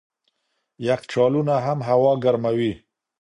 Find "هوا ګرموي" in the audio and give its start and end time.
1.89-2.73